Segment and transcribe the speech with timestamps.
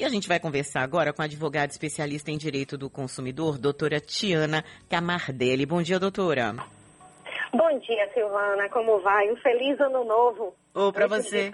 [0.00, 4.00] E a gente vai conversar agora com a advogada especialista em direito do consumidor, doutora
[4.00, 5.66] Tiana Camardelli.
[5.66, 6.54] Bom dia, doutora.
[7.52, 8.66] Bom dia, Silvana.
[8.70, 9.30] Como vai?
[9.30, 10.54] Um feliz ano novo.
[10.72, 11.52] Ou para você.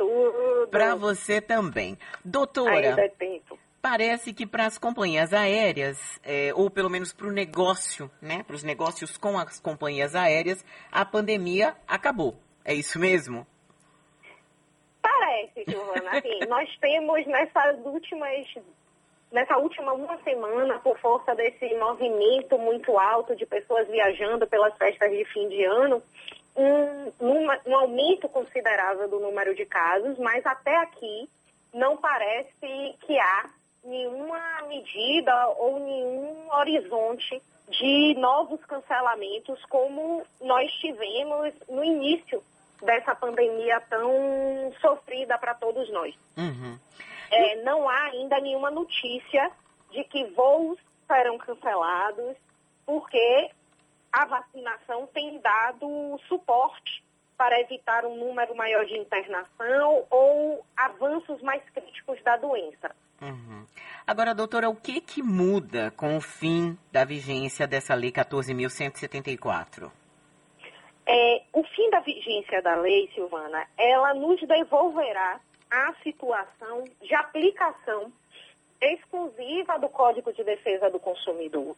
[0.71, 1.98] Para você também.
[2.24, 2.90] Doutora.
[2.90, 3.59] Ainda é tempo.
[3.82, 8.54] Parece que para as companhias aéreas, é, ou pelo menos para o negócio, né, para
[8.54, 12.37] os negócios com as companhias aéreas, a pandemia acabou.
[12.65, 13.44] É isso mesmo?
[15.67, 16.19] Giovana.
[16.19, 18.46] Assim, nós temos nessas últimas
[19.30, 25.10] nessa última uma semana, por força desse movimento muito alto de pessoas viajando pelas festas
[25.10, 26.02] de fim de ano,
[26.56, 31.28] um, um, aumento considerável do número de casos, mas até aqui
[31.74, 33.50] não parece que há
[33.84, 42.42] nenhuma medida ou nenhum horizonte de novos cancelamentos como nós tivemos no início
[42.82, 46.14] dessa pandemia tão sofrida para todos nós.
[46.36, 46.78] Uhum.
[47.30, 49.50] É, não há ainda nenhuma notícia
[49.90, 52.36] de que voos serão cancelados,
[52.84, 53.50] porque
[54.12, 57.05] a vacinação tem dado suporte
[57.36, 62.94] para evitar um número maior de internação ou avanços mais críticos da doença.
[63.20, 63.66] Uhum.
[64.06, 69.90] Agora, doutora, o que, que muda com o fim da vigência dessa Lei 14.174?
[71.06, 75.40] É, o fim da vigência da lei, Silvana, ela nos devolverá
[75.70, 78.12] a situação de aplicação
[78.80, 81.77] exclusiva do Código de Defesa do Consumidor,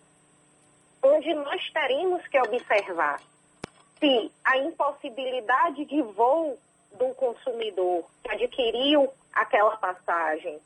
[1.02, 3.20] onde nós teremos que observar
[3.98, 6.58] se a impossibilidade de voo
[6.94, 10.58] do consumidor que adquiriu aquela passagem,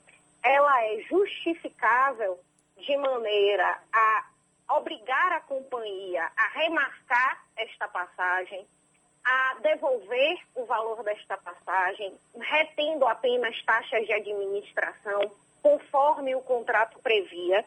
[0.43, 2.39] ela é justificável
[2.77, 4.27] de maneira a
[4.77, 8.67] obrigar a companhia a remarcar esta passagem,
[9.25, 15.31] a devolver o valor desta passagem, retendo apenas taxas de administração,
[15.63, 17.65] conforme o contrato previa,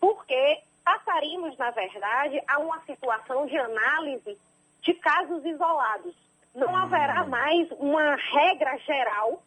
[0.00, 4.38] porque passaríamos, na verdade, a uma situação de análise
[4.82, 6.14] de casos isolados.
[6.54, 6.76] Não hum.
[6.76, 9.42] haverá mais uma regra geral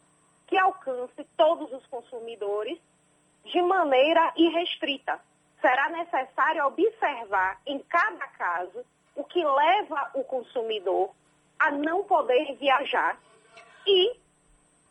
[0.47, 2.77] que alcance todos os consumidores
[3.45, 5.19] de maneira irrestrita.
[5.61, 8.85] Será necessário observar em cada caso
[9.37, 11.11] que leva o consumidor
[11.59, 13.19] a não poder viajar
[13.85, 14.19] e,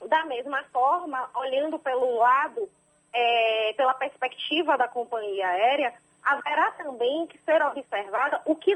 [0.07, 2.69] da mesma forma, olhando pelo lado,
[3.13, 5.93] é, pela perspectiva da companhia aérea,
[6.23, 8.73] haverá também que ser observada o que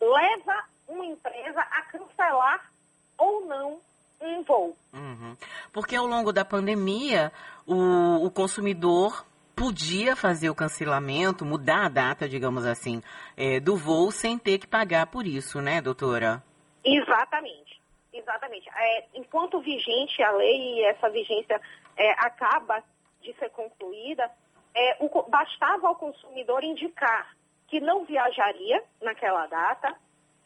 [0.00, 2.72] leva uma empresa a cancelar
[3.18, 3.80] ou não
[4.18, 4.74] um voo.
[4.94, 5.36] Uhum.
[5.74, 7.30] Porque ao longo da pandemia,
[7.66, 9.26] o, o consumidor
[9.60, 13.02] podia fazer o cancelamento, mudar a data, digamos assim,
[13.36, 16.42] é, do voo sem ter que pagar por isso, né, doutora?
[16.82, 17.78] Exatamente.
[18.10, 18.70] Exatamente.
[18.74, 21.60] É, enquanto vigente a lei e essa vigência
[21.94, 22.82] é, acaba
[23.20, 24.30] de ser concluída,
[24.74, 27.36] é, o, bastava ao consumidor indicar
[27.68, 29.94] que não viajaria naquela data,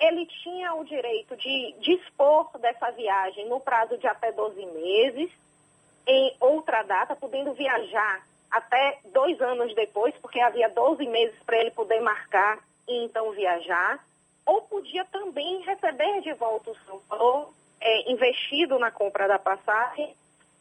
[0.01, 5.31] ele tinha o direito de dispor dessa viagem no prazo de até 12 meses,
[6.05, 11.73] em outra data, podendo viajar até dois anos depois, porque havia 12 meses para ele
[11.73, 13.99] poder marcar e então viajar,
[14.47, 20.15] ou podia também receber de volta o seu valor é, investido na compra da passagem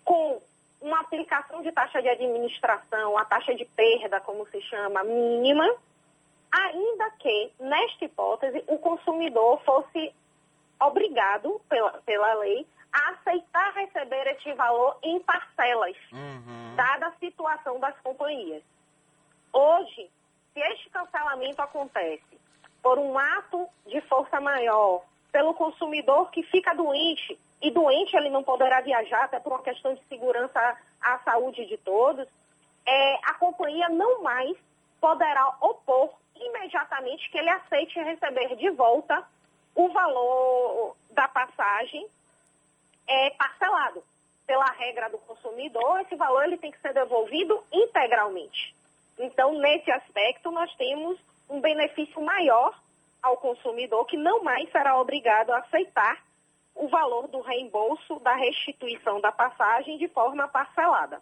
[0.04, 0.42] com
[0.82, 5.72] uma aplicação de taxa de administração, a taxa de perda, como se chama, mínima,
[6.52, 10.12] ainda que, nesta hipótese, o consumidor fosse
[10.80, 16.76] obrigado pela, pela lei a aceitar receber este valor em parcelas, uhum.
[16.76, 18.62] dada a situação das companhias.
[19.52, 20.10] Hoje,
[20.54, 22.40] se este cancelamento acontece
[22.82, 28.44] por um ato de força maior, pelo consumidor que fica doente, e doente ele não
[28.44, 32.28] poderá viajar, até por uma questão de segurança à saúde de todos,
[32.86, 34.56] é, a companhia não mais
[35.00, 39.26] poderá opor imediatamente que ele aceite receber de volta
[39.76, 42.08] o valor da passagem
[43.08, 44.04] é parcelado.
[44.46, 48.76] Pela regra do consumidor, esse valor ele tem que ser devolvido integralmente.
[49.18, 51.18] Então, nesse aspecto, nós temos
[51.50, 52.78] um benefício maior
[53.22, 56.22] ao consumidor que não mais será obrigado a aceitar
[56.76, 61.22] o valor do reembolso da restituição da passagem de forma parcelada.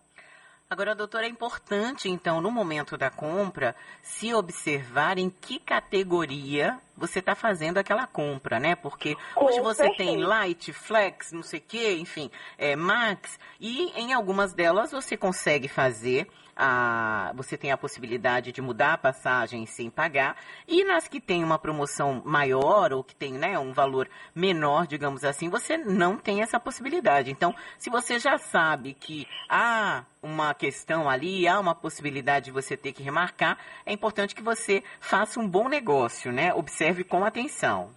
[0.69, 7.19] Agora, doutora, é importante, então, no momento da compra, se observar em que categoria você
[7.19, 8.75] está fazendo aquela compra, né?
[8.75, 14.13] Porque hoje você tem Light, Flex, não sei o quê, enfim, é, Max, e em
[14.13, 19.89] algumas delas você consegue fazer a, você tem a possibilidade de mudar a passagem sem
[19.89, 20.35] pagar.
[20.67, 25.23] E nas que tem uma promoção maior ou que tem né, um valor menor, digamos
[25.23, 27.31] assim, você não tem essa possibilidade.
[27.31, 32.77] Então, se você já sabe que há uma questão ali, há uma possibilidade de você
[32.77, 36.53] ter que remarcar, é importante que você faça um bom negócio, né?
[36.53, 37.89] Observe com atenção.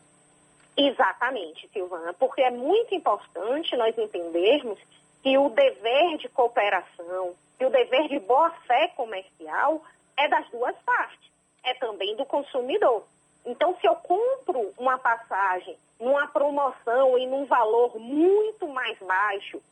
[0.76, 4.78] Exatamente, Silvana, porque é muito importante nós entendermos
[5.22, 9.82] que o dever de cooperação, que o dever de boa-fé comercial
[10.16, 11.30] é das duas partes,
[11.64, 13.04] é também do consumidor.
[13.46, 19.62] Então, se eu compro uma passagem numa promoção e num valor muito mais baixo,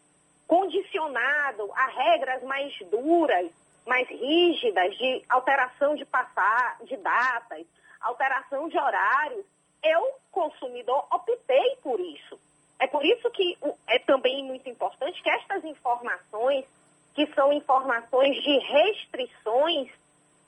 [0.46, 3.50] condicionado a regras mais duras,
[3.86, 7.66] mais rígidas de alteração de passar, de datas,
[8.02, 9.44] alteração de horários,
[9.82, 12.38] eu, consumidor, optei por isso.
[12.78, 16.64] É por isso que é também muito importante que estas informações,
[17.14, 19.90] que são informações de restrições,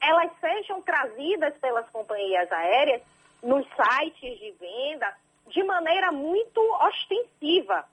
[0.00, 3.02] elas sejam trazidas pelas companhias aéreas
[3.42, 5.14] nos sites de venda
[5.48, 7.84] de maneira muito ostensiva,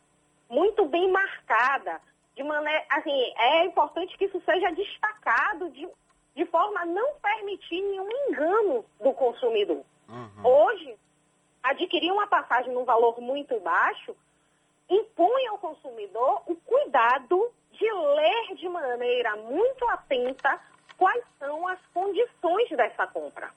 [0.49, 2.01] muito bem marcada.
[2.35, 5.87] De maneira, assim, é importante que isso seja destacado de,
[6.41, 9.85] de forma a não permitir nenhum engano do consumidor.
[10.09, 10.43] Uhum.
[10.43, 10.97] Hoje,
[11.61, 14.15] adquirir uma passagem num valor muito baixo
[14.89, 20.59] impõe ao consumidor o cuidado de ler de maneira muito atenta
[20.97, 23.51] quais são as condições dessa compra.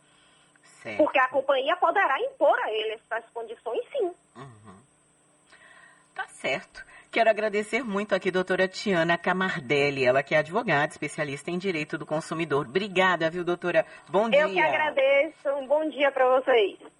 [0.62, 0.98] Certo.
[0.98, 4.14] Porque a companhia poderá impor a ele essas condições, sim.
[4.36, 4.76] Uhum.
[6.14, 6.84] Tá certo.
[7.14, 11.96] Quero agradecer muito aqui a doutora Tiana Camardelli, ela que é advogada, especialista em direito
[11.96, 12.66] do consumidor.
[12.66, 13.86] Obrigada, viu, doutora?
[14.10, 14.40] Bom dia.
[14.40, 15.48] Eu que agradeço.
[15.50, 16.76] Um bom dia para vocês.